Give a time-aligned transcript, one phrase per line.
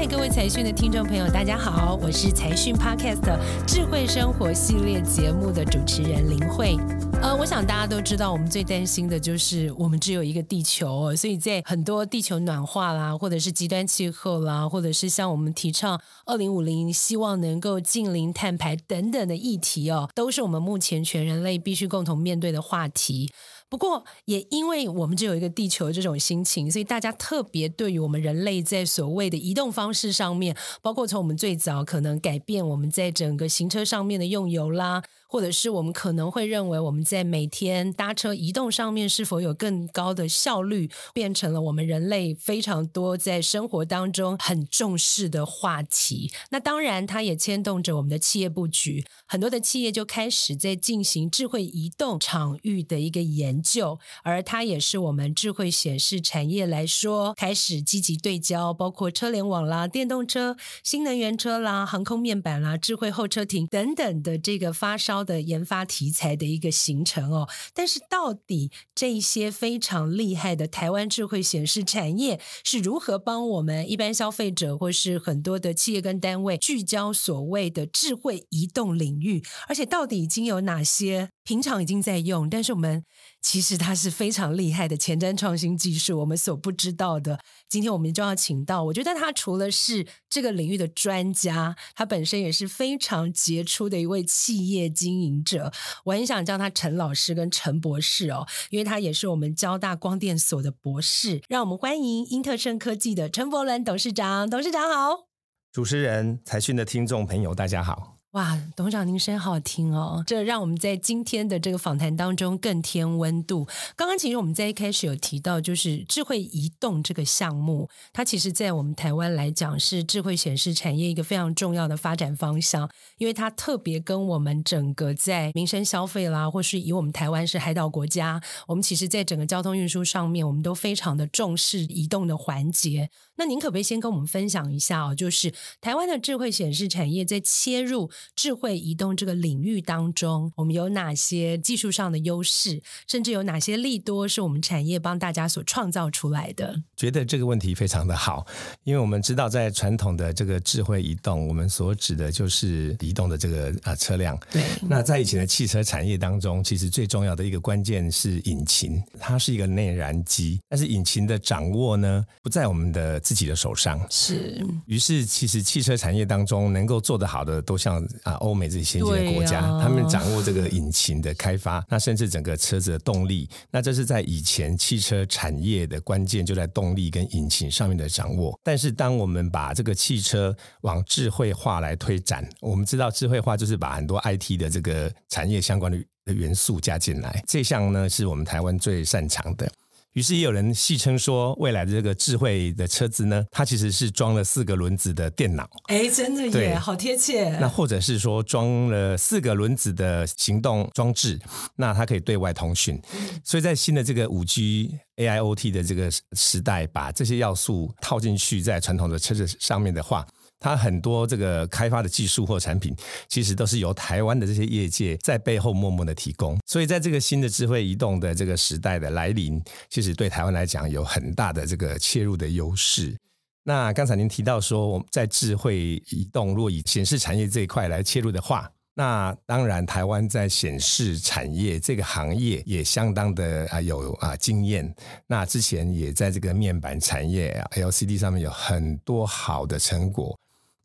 [0.00, 6.76] 嗨，各位财讯的听众朋友，大家好，我是财讯 Podcast 智慧生活系列节目的主持人林慧。
[7.20, 23.32] 呃，我想大家都知道，我们最担心的就是我们只有一个地球，所以在很多地球暖化啦，或者是极端气候啦，或者是像我们提倡二零五零，希望能够净零碳排等等的议题哦，都是我们目前全人类必须共同面对的话题。
[23.68, 35.02] 不过，也因为我们只有一个地球这种心情，所以大家特别对于我们人类在所谓的移动方式上面，包括从我们最早可能改变我们在整个行车上面的用油啦。
[35.28, 46.32] 或者是我们可能会认为我们在每天搭车移动上面是否有更高的效率，变成了我们人类非常多在生活当中很重视的话题。
[46.50, 65.17] 那当然，它也牵动着我们的企业布局，很多的企业就开始在进行智慧移动场域的一个研究，而它也是我们智慧显示产业来说开始积极对焦，包括车联网啦、电动车、新能源车啦、航空面板啦、智慧候车亭等等的这个发烧。
[65.22, 79.42] 的研发题材的一个形成哦，但是到底这些非常厉害的台湾智慧显示产业是如何帮我们一般消费者或是很多的企业跟单位聚焦所谓的智慧移动领域？
[79.68, 83.02] 而且到底已经有哪些平常已经在用，但是我们
[83.40, 87.40] 其实它是非常厉害的前瞻创新技术，我们所不知道的。
[87.70, 95.72] 今天我们就要请到，我觉得他除了是这个领域的专家，他本身也是非常杰出的一位企业经营者。
[96.04, 101.40] 我很想叫他陈老师跟陈博士哦，因为他也是我们交大光电所的博士。
[101.48, 104.50] 让我们欢迎英特盛科技的陈柏伦董事长。
[104.50, 105.28] 董事长好，
[105.72, 108.17] 主持人、财讯的听众朋友，大家好。
[108.38, 113.66] 哇，董事长您声音好听哦，这让我们在今天的这个访谈当中更添温度。
[113.96, 133.10] 刚刚其实我们在一开始有提到，就是智慧移动这个项目，它其实在我们台湾来讲是智慧显示产业一个非常重要的发展方向，因为它特别跟我们整个在民生消费啦，或是以我们台湾是海岛国家，我们其实在整个交通运输上面，我们都非常的重视移动的环节。
[133.38, 146.82] 那您可不可以先跟我们分享一下哦，就是台湾的智慧显示产业在切入智慧移动这个领域当中，我们有哪些技术上的优势，甚至有哪些利多是我们产业帮大家所创造出来的？
[146.96, 148.44] 觉得这个问题非常的好，
[148.82, 154.36] 因为我们知道在传统的这个智慧移动，我们所指的就是移动的这个啊车辆。
[154.50, 154.64] 对。
[154.82, 163.20] 那在以前的汽车产业当中，其实最重要的一个关键是引擎，它是一个内燃机，但是引擎的掌握呢，不在我们的。
[163.28, 178.58] 自己的手上是，于是其实汽车产业当中能够做得好的，都像啊欧美这些先进的国家，他们掌握这个引擎的开发，那甚至整个车子的动力，那这是在以前汽车产业的关键就在动力跟引擎上面的掌握。
[178.64, 189.70] 但是当我们把这个汽车往智慧化来推展，我们知道智慧化就是把很多 IT 的这个产业相关的元素加进来，这项呢是我们台湾最擅长的。
[190.18, 195.70] 于是也有人戏称说，未来的这个智慧的车子呢，它其实是装了四个轮子的电脑。
[195.86, 197.48] 哎，真的耶，好贴切。
[197.60, 201.38] 那或者是说装了四个轮子的行动装置，
[201.76, 203.00] 那它可以对外通讯。
[203.44, 210.26] 所以在新的这个五 G AIoT 的这个时代，把这些要素套进去在传统的车子上面的话。
[210.60, 212.94] 它很多这个开发的技术或产品，
[213.28, 216.58] 其实都是由台湾的这些业界在背后默默的提供。
[216.66, 223.16] 所以在这个新的智慧移动的这个时代的来临，其实对台湾来讲有很大的这个切入的优势。
[223.64, 234.92] 那刚才您提到说，我们在智慧移动，若以显示产业这一块来切入的话，那当然台湾在显示产业这个行业也相当的啊有啊经验。
[235.26, 240.36] 那之前也在这个面板产业 LCD 上面有很多好的成果。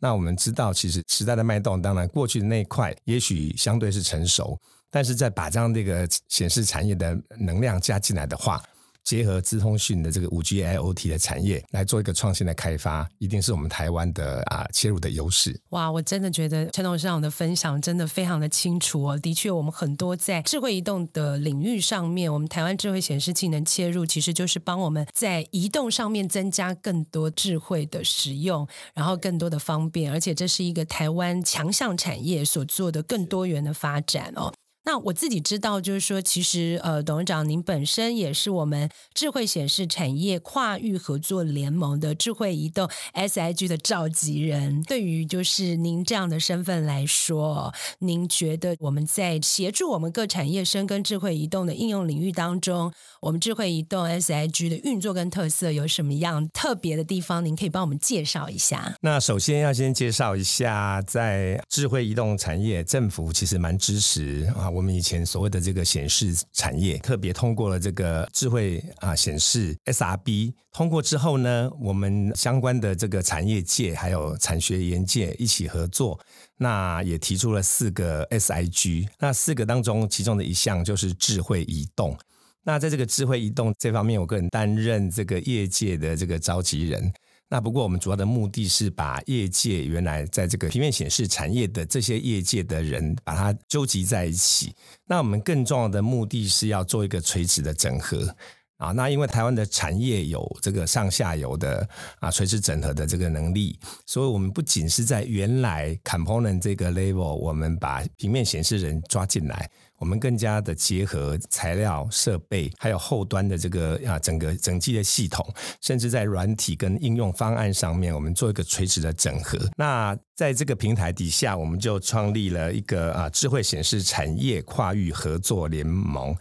[0.04, 4.60] 那我们知道，其实时代的脉动，当然过去的那一块也许相对是成熟，
[4.92, 8.62] 但是在把这样这个显示产业的能量加进来的话。
[9.04, 15.60] 结合资通讯的这个五 G IoT 的产业来做一个创新的开发，一定是我们台湾的啊切入的优势。
[15.70, 19.18] 哇，我真的觉得陈董事长的分享真的非常的清楚哦。
[19.18, 34.54] 的确，我们很多在智慧移动的领域上面，我们台湾智慧显示器能切入，其实就是帮我们在移动上面增加更多智慧的使用，然后更多的方便，而且这是一个台湾强项产业所做的更多元的发展哦。
[34.86, 44.84] 那我自己知道，就是说，其实呃，董事长您本身也是我们智慧显示产业跨域合作联盟的智慧移动 SIG 的召集人。
[44.84, 52.92] 对于就是您这样的身份来说，您觉得我们在协助我们各产业深耕智慧移动的应用领域当中，
[53.22, 57.44] 我们智慧移动 SIG 的运作跟特色有什么样特别的地方？
[57.46, 58.98] 您可以帮我们介绍一下。
[59.00, 64.73] 那首先要先介绍一下，在智慧移动产业，政府其实蛮支持啊。
[64.74, 76.20] 我们以前所谓的这个显示产业，特别通过了这个智慧啊显示 SRB 通过之后呢，我们相关的这个产业界还有产学研界一起合作，
[76.58, 82.18] 那也提出了四个 SIG，那四个当中其中的一项就是智慧移动。
[82.64, 87.14] 那在这个智慧移动这方面，我个人担任这个业界的这个召集人。
[87.54, 94.74] 那不过，我们主要的目的是把业界原来在这个平面显示产业的这些业界的人，把它纠集在一起。
[95.06, 98.36] 那我们更重要的目的是要做一个垂直的整合
[98.78, 98.92] 啊。
[98.94, 101.88] 那因为台湾的产业有这个上下游的
[102.20, 103.78] 啊垂直整合的这个能力，
[104.08, 109.70] 所以我们不仅是在原来 component 这个 level，我们把平面显示人抓进来。
[110.04, 115.48] 我们更加的结合材料、设备，还有后端的这个啊整个整机的系统，
[115.80, 119.58] 甚至在软体跟应用方案上面，我们做一个垂直的整合。
[119.78, 126.36] 那在这个平台底下，我们就创立了一个啊智慧显示产业跨域合作联盟。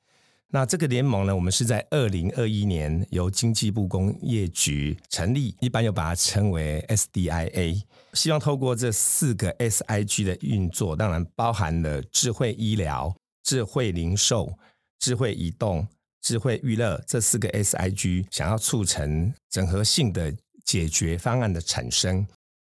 [0.54, 7.80] 那这个联盟呢，我们是在二零二一年由经济部工业局成立，一般又把它称为 SDIA，
[8.12, 13.14] 希望透过这四个 SIG 的运作，当然包含了智慧医疗。
[13.42, 14.58] 智慧零售、
[14.98, 15.86] 智慧移动、
[16.20, 20.34] 智慧娱乐这四个 SIG 想要促成整合性的
[20.64, 22.26] 解决方案的产生。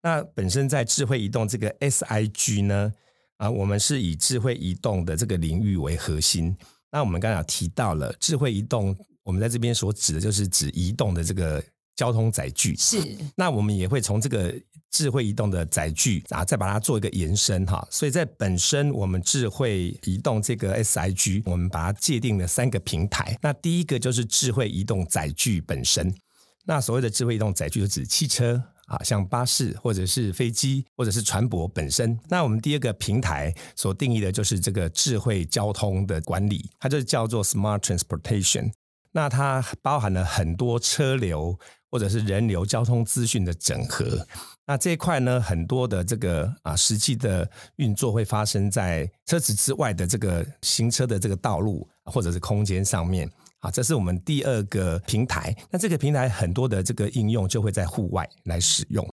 [0.02, 2.94] 那本身在智慧移动这个 SIG 呢，
[3.38, 6.56] 啊，我们是以智慧移动的这个领域为核心。
[6.92, 11.64] 那我们刚才提到了智慧移动，我们在这边所指的就是指移动的这个
[11.96, 12.76] 交通载具。
[12.76, 13.18] 是。
[13.36, 14.54] 那我们也会从这个。
[14.92, 23.38] 智慧移动的载具啊，再把它做一个延伸哈，所以在本身我们智慧移动这个 SIG，我们把它界定了三个平台。
[23.42, 26.16] 那第一个就是智慧移动载具本身。
[26.64, 32.18] 那所谓的智慧移动载具，就指汽车啊，像巴士或者是飞机或者是船舶本身。
[32.30, 38.72] 那我们第二个平台所定义的就是这个智慧交通的管理，它就叫做 Smart Transportation。
[39.16, 41.58] 那它包含了很多车流
[41.90, 44.28] 或者是人流交通资讯的整合。
[44.68, 55.56] 那这一块呢，很多的这个啊，实际的运作会发生在车子之外的这个行车的这个道路或者是空间上面啊，这是我们第二个平台。
[55.72, 59.08] 那这个平台很多的这个应用就会在户外来使用。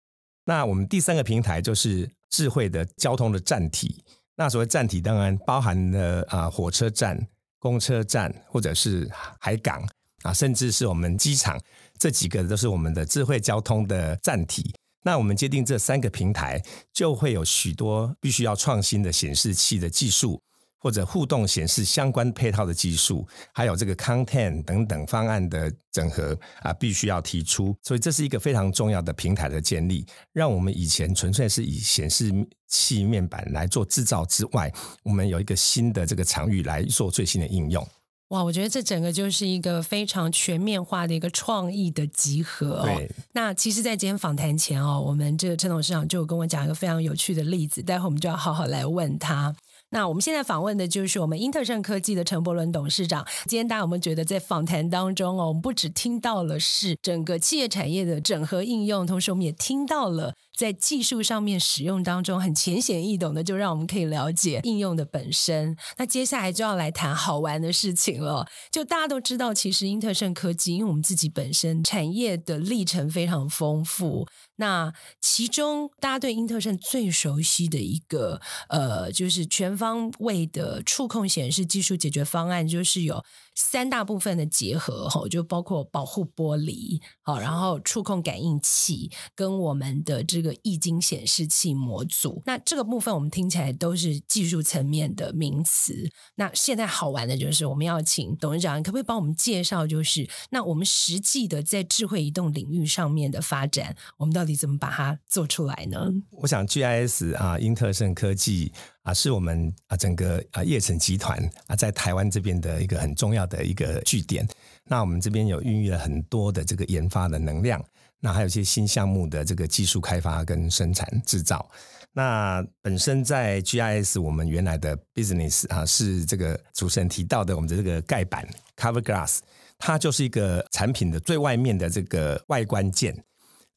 [0.44, 4.02] 那我们第三个平台就是智慧的交通的站体。
[4.34, 7.28] 那所谓站体，当然包含了啊火车站、
[7.62, 9.80] 公车站或者是海港
[10.24, 11.56] 啊，甚至是我们机场，
[11.96, 14.74] 这几个都是我们的智慧交通的站体。
[15.04, 16.60] 那我们界定这三个平台，
[16.92, 20.42] 就会有许多必须要创新的显示器的技术，
[20.82, 27.72] 或者互动显示相关配套的技术，还有这个 content 等等方案的整合啊，必须要提出。
[27.82, 32.32] 所以这是一个非常重要的平台的建立，让我们以前纯粹是以显示
[32.66, 34.72] 器面板来做制造之外，
[35.04, 37.86] 我们有一个新的这个场域来做最新的应用。
[38.28, 42.84] 哇，我觉得这整个就是一个非常全面化的一个创意的集合哦。
[42.86, 43.08] 对。
[43.32, 49.54] 那其实，在今天访谈前哦，我们这个陈董事长就跟我讲一个非常有趣的例子，待会我们就要好好来问他。
[49.92, 53.26] 那我们现在访问的就是我们英特盛科技的陈伯伦董事长。
[53.44, 60.34] 今天大家有没有觉得在访谈当中哦，我们不只听到了是整个企业产业的整合应用，同时我们也听到了。
[60.56, 65.76] 在技术上面使用当中很浅显易懂的，就让我们可以了解应用的本身。
[65.96, 68.46] 那接下来就要来谈好玩的事情了。
[68.70, 74.26] 就大家都知道，其实英特盛科技，因为我们自己本身产业的历程非常丰富。
[74.56, 83.24] 那其中大家对英特盛最熟悉的一个呃，就是全方位的触控显示技术解决方案，就是有。
[83.54, 92.42] 三大部分的结合，哈，就包括保护玻璃，好，然后触控感应器跟我们的这个液晶显示器模组。
[92.46, 96.10] 那这个部分我们听起来都是技术层面的名词。
[96.36, 106.08] 那现在好玩的就是，我们要请董事长，可不可以帮我们介绍，就是那我们实际的在智慧移动领域上面的发展，我们到底怎么把它做出来呢？
[106.30, 108.72] 我想 GIS 啊，英特盛科技。
[109.02, 114.46] 啊，是我们啊整个啊叶城集团啊在台湾这边的一个很重要的一个据点。
[114.84, 117.82] 那我们这边有孕育了很多的这个研发的能量。
[118.24, 121.68] 那还有一些新项目的这个技术开发跟生产制造。
[122.12, 129.38] 那本身在 GIS 我们原来的 business 啊，是这个主持人提到的我们的这个盖板 cover glass，
[129.76, 133.12] 它就是一个产品的最外面的这个外观件，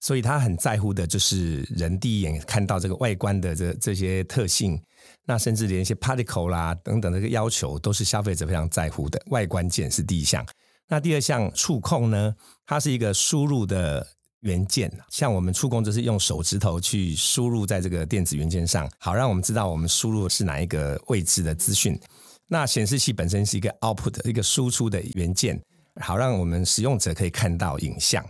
[0.05, 4.79] 所以他很在乎的就是人第一眼看到这个外观的这这些特性，
[5.25, 9.19] 那甚至连一些 particle 啦等等这个要求都是消费者非常在乎的。
[9.31, 10.45] 外观件是第一项，
[10.88, 12.35] 那第二项触控呢，
[12.67, 14.05] 它是一个输入的。
[14.41, 22.00] 元件，像我们触控就是用手指头去输入在这个电子元件上，好让我们知道我们输入是哪一个位置的资讯。
[22.47, 25.59] 那显示器本身是一个 output，一个输出的元件，
[26.00, 28.24] 好让我们使用者可以看到影像。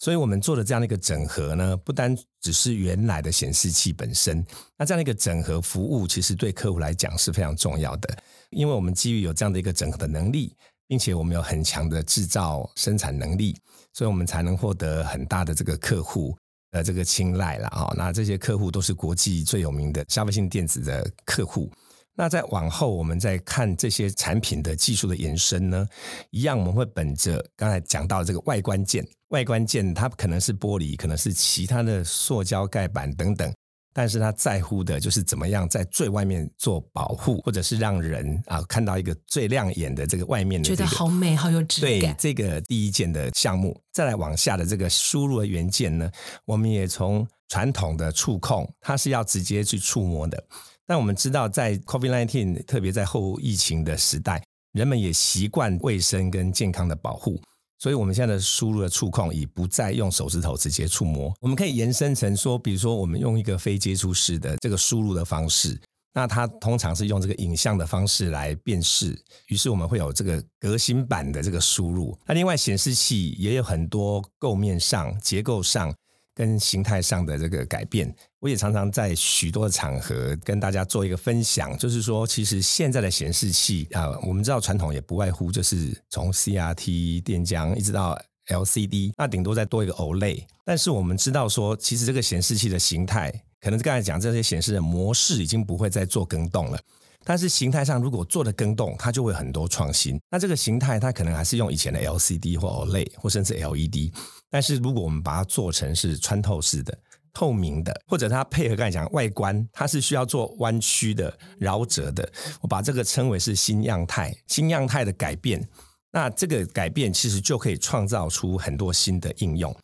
[0.00, 4.44] 所以我们做的这样的一个整合呢，不单只是原来的显示器本身，
[4.76, 8.18] 那这样的一个整合服务，其实对客户来讲是非常重要的，
[8.50, 10.56] 因为我们基于有这样的一个整合的能力。
[10.90, 13.56] 并且我们有很强的制造生产能力，
[13.92, 16.36] 所以我们才能获得很大的这个客户
[16.72, 17.94] 的这个青睐了啊。
[17.96, 21.70] 那这些客户都是国际最有名的消费性电子的客户。
[22.20, 25.88] 那在往后我们再看这些产品的技术的延伸呢，
[26.28, 33.50] 一样我们会本着刚才讲到这个外观件，外观件它可能是玻璃，可能是其他的塑胶盖板等等。
[33.94, 42.00] 但是他在乎的就是怎么样在最外面做保护，或者是让人啊看到一个最亮眼的这个外面的、这个，觉得好美好有质感。
[42.00, 46.10] 对这个第一件的项目，再来往下的这个输入的元件呢，
[46.44, 50.44] 我们也从传统的触控，它是要直接去触摸的。
[50.90, 54.42] 但我们知道，在 COVID-19，特别在后疫情的时代，
[54.72, 57.40] 人们也习惯卫生跟健康的保护。
[57.78, 65.80] 所以，我们现在的输入的触控已不再用手指头直接触摸，我们可以延伸成说，比如说，我们用一个非接触式的这个输入的方式，
[66.12, 69.16] 那它通常是用这个影像的方式来辨识，
[69.46, 72.18] 于是我们会有这个革新版的这个输入。
[72.26, 75.94] 那另外，显示器也有很多构面上、结构上。
[76.32, 88.18] 跟形态上的这个改变，我也常常在许多的场合跟大家做一个分享，就是说，其实现在的显示器啊，我们知道传统也不外乎就是从 CRT 电浆一直到
[88.48, 90.44] LCD，那顶多再多一个 OLED。
[90.64, 93.30] 但是我们知道说，其实这个显示器的形态，
[93.60, 96.80] 可能刚才讲这些显示的模式已经不会再做更动了。
[97.22, 100.18] 但是形态上如果做的更动，它就会很多创新。
[100.30, 104.10] 那这个形态它可能还是用以前的 LCD 或 OLED 或甚至 LED。
[104.48, 106.96] 但是如果我们把它做成是穿透式的、
[107.32, 114.34] 透明的，或者它配合刚才讲外观，它是需要做弯曲的、饶折的，我把这个称为是新样态。
[114.46, 115.66] 新样态的改变，
[116.12, 119.74] 那这个改变其实就可以创造出很多新的应用。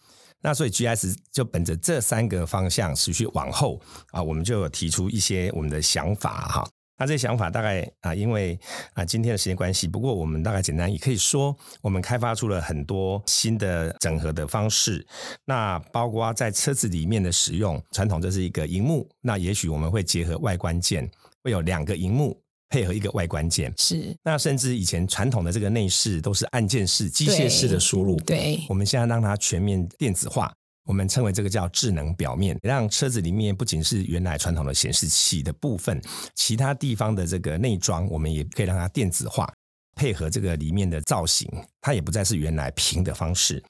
[0.43, 6.69] 那所以 G S 就本着这三个方向持续往后啊，我们就有提出一些我们的想法哈。
[6.99, 8.59] 那这些想法大概啊，因为
[8.95, 15.07] 啊今天的时间关系，不过我们大概简单也可以说，我们开发出了很多新的整合的方式。
[15.45, 21.11] 那包括在车子里面的使用，传统这是一个荧幕，那也许我们会结合外观键，
[21.43, 23.73] 会有两个荧幕配合一个外观键。
[23.76, 24.17] 是。
[24.23, 30.53] 那甚至以前传统的这个内饰都是按键式、机械式的输入，对，我们现在让它全面电子化。
[30.87, 36.00] 我们称为这个叫智能表面，让车子里面不仅是原来传统的显示器的部分，
[36.37, 39.52] 其他地方的这个内装，我们也可以让它电子化，
[39.97, 41.50] 配合这个里面的造型，
[41.81, 43.62] 它也不再是原来平的方式。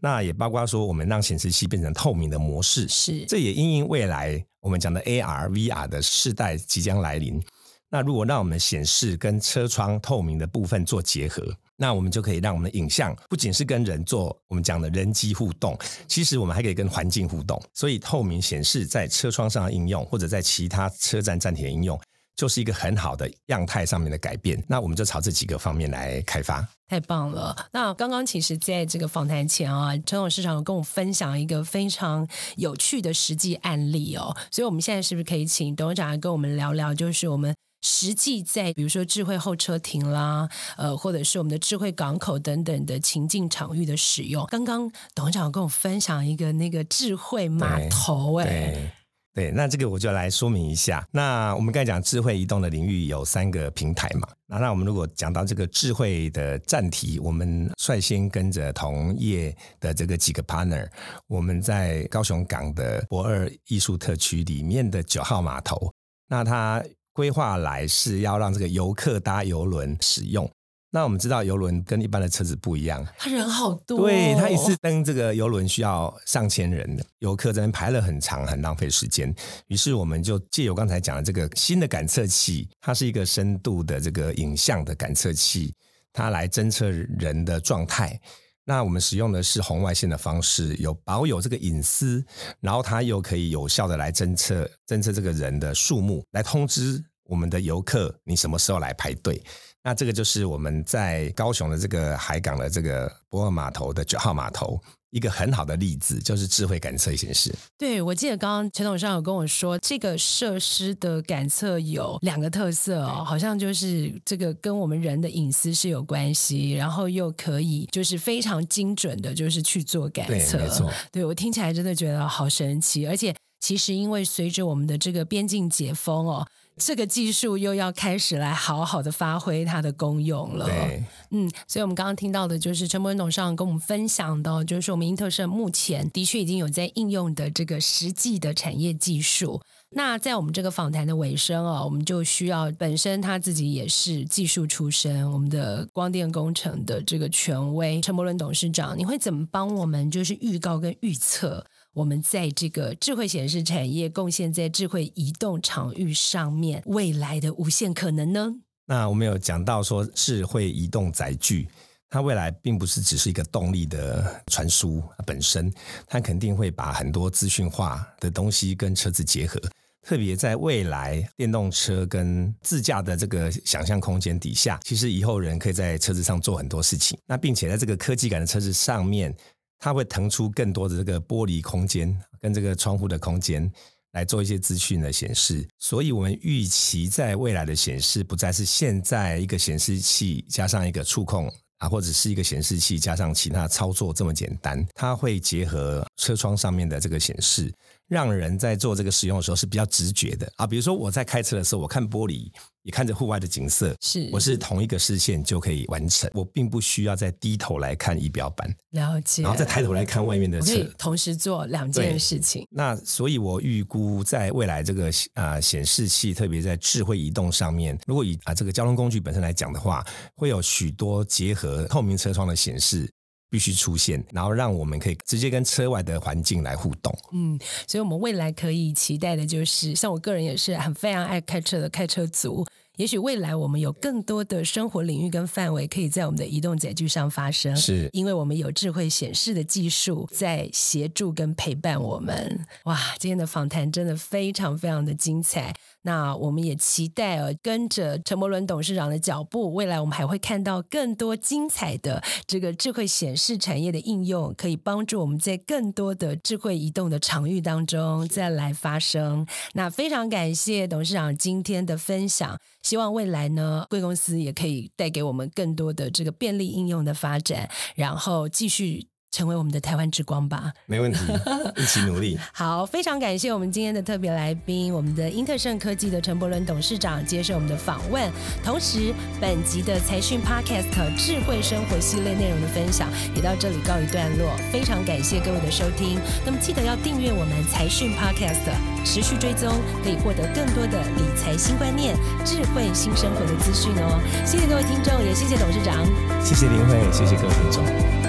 [0.00, 7.42] 那也包括说，我们让显示器变成透明的模式，是，这也因应未来我们讲的 AR、VR 的世代即将来临。
[7.90, 11.52] 那如果让我们显示跟车窗透明的部分做结合。
[11.80, 17.58] 那我们就可以让我们的影像不仅是跟人做我们讲的人机互动，其实我们还可以跟环境互动。
[17.72, 21.98] 所以透明显示在车窗上的应用，或者在其他车站站体的应用，
[22.36, 24.62] 就是一个很好的样态上面的改变。
[24.68, 26.68] 那我们就朝这几个方面来开发。
[26.86, 27.56] 太棒了！
[27.72, 34.36] 那刚刚其实在这个访谈前啊，陈董事长有跟我分享一个非常有趣的实际案例哦。
[34.50, 37.54] 所以我们现在是不是可以请董事长来跟我们聊聊，就是我们。
[37.82, 44.44] 实际在比如说智慧候车亭啦，呃，或者是我们的智慧港口等等的情境场域的使用。
[44.48, 48.92] 刚刚董事长跟我分享一个那个智慧码头，哎，
[49.32, 51.06] 对，那这个我就来说明一下。
[51.10, 60.86] 那我们刚才讲智慧移动的领域有三个平台嘛，那那我们如果讲到这个智慧的站体，我们率先跟着同业的这个几个 partner，
[61.28, 65.92] 我们在高雄港的博二艺术特区里面的九号码头，
[66.28, 66.84] 那它。
[67.20, 70.50] 规划来是要让这个游客搭游轮使用。
[70.90, 74.00] 那我们知道游轮跟一般的车子不一样，他人好多哦。
[74.00, 79.34] 对，他一次登这个游轮需要上千人的游客，这边排了很长，很浪费时间。
[79.66, 85.74] 于是我们就借由刚才讲的这个新的感测器，它是一个深度的这个影像的感测器，
[86.10, 88.18] 它来侦测人的状态。
[88.64, 92.24] 那我们使用的是红外线的方式，有保有这个隐私，
[92.60, 99.40] 然后它又可以有效的来侦测侦测这个人的数目，来通知我们的游客你什么时候来排队。
[99.82, 107.54] 那这个就是我们在高雄的这个海港的这个驳二码头的九号码头一个很好的例子，就是智慧感测显示。
[107.78, 120.58] 对，我记得刚刚陈董事长有跟我说，这个设施的感测有两个特色哦，好像就是这个跟我们人的隐私是有关系，然后又可以就是非常精准的，就是去做感测。
[120.58, 120.92] 对，没错。
[121.10, 126.46] 对，我听起来真的觉得好神奇，而且其实因为随着我们的这个边境解封哦。
[126.80, 130.64] 这个技术又要开始来好好的发挥它的功用了。
[130.64, 139.60] 对，嗯，所以我们刚刚听到的就是陈柏伦董事长跟我们分享的，就是我们英特盛目前的确已经有在应用的这个实际的产业技术。
[139.92, 151.66] 那在我们这个访谈的尾声哦，我们就需要本身他自己也是技术出身，我们的光电工程的这个权威陈伯伦董事长，你会怎么帮我们就是预告跟预测？
[151.92, 158.54] 我们在这个智慧显示产业贡献在智慧移动场域上面未来的无限可能呢？
[158.86, 161.68] 那我们有讲到说，智慧移动载具，
[162.08, 165.72] 它未来并不是只是一个动力的传输本身，
[166.06, 169.60] 它肯定会把很多资讯化的东西跟车子结合。
[170.02, 177.18] 特别在未来电动车跟自驾的这个想象空间底下，其实以后人可以在车子上做很多事情。
[177.26, 179.34] 那并且在这个科技感的车子上面。
[179.80, 183.68] 它会腾出更多的这个玻璃空间跟这个窗户的空间
[184.12, 197.72] 来做一些资讯的显示，所以我们预期在未来的显示不再是现在一个显示器加上一个触控啊，或者是一个显示器加上其他操作这么简单，它会结合车窗上面的这个显示。
[198.10, 202.50] 让人在做这个使用的时候是比较直觉的啊，比如说我在开车的时候，我看玻璃，
[202.82, 212.66] 也看着户外的景色，是我是同一个视线就可以完成，我并不需要再低头来看仪表板，了解，然后再抬头来看外面的车，同时做两件事情。
[212.68, 223.08] 那所以，我预估在未来这个啊显示器，特别在智慧移动上面，如果以啊这个交通工具本身来讲的话，会有许多结合透明车窗的显示。
[223.50, 227.12] 必须出现，然后让我们可以直接跟车外的环境来互动。
[227.32, 232.64] 嗯，所以我们未来可以期待的就是，像我个人也是很非常爱开车的开车族。
[233.00, 242.66] 也许未来我们有更多的生活领域跟范围可以在我们的移动载具上发生，是因为我们有智慧显示的技术在协助跟陪伴我们。
[242.84, 245.74] 哇，今天的访谈真的非常非常的精彩。
[246.02, 259.46] 那我们也期待呃，跟着陈伯伦董事长的脚步，未来我们还会看到更多精彩的这个智慧显示产业的应用，可以帮助我们在更多的智慧移动的场域当中再来发生。
[259.72, 262.58] 那非常感谢董事长今天的分享。
[262.82, 269.09] 希望未来呢，贵公司也可以带给我们更多的这个便利应用的发展，然后继续。
[269.30, 271.20] 成为我们的台湾之光吧，没问题，
[271.76, 272.38] 一起努力。
[272.52, 278.30] 好，非常感谢我们今天的特别来宾，我们的英特盛科技的陈伯伦董事长接受我们的访问。
[278.64, 284.50] 同时，本集的财讯 Podcast 智慧生活系列内容的分享也到这里告一段落。
[284.72, 288.66] 非常感谢各位的收听，那么记得要订阅我们财讯 Podcast，
[289.04, 294.20] 持续追踪，可以获得更多的理财新观念、智慧新生活的资讯哦。
[294.44, 296.04] 谢谢各位听众，也谢谢董事长，
[296.42, 298.19] 谢谢林慧，谢谢各位听众。